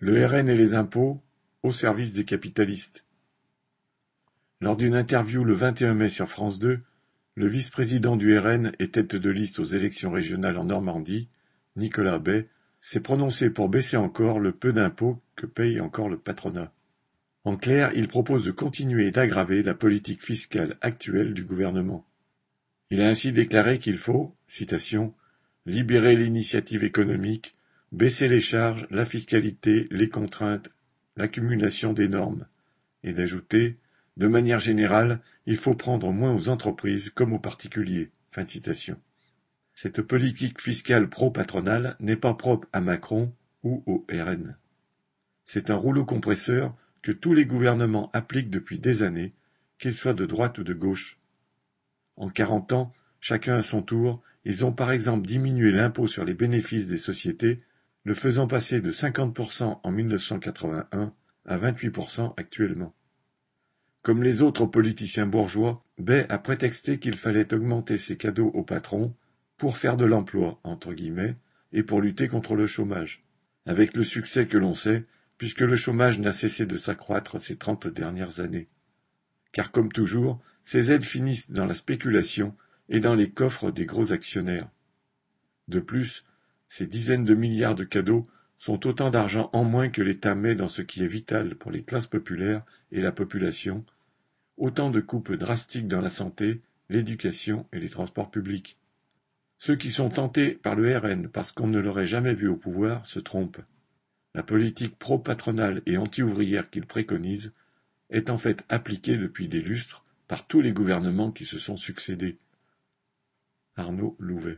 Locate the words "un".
45.70-45.76